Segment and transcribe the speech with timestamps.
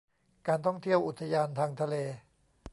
[0.47, 1.95] การท่องเที่ยวอุทยานทางทะเล